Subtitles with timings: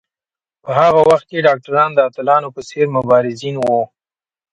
[0.63, 3.81] په هغه وخت کې ډاکټران د اتلانو په څېر مبارزین وو.